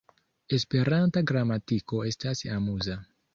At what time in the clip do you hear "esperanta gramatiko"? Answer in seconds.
0.57-2.01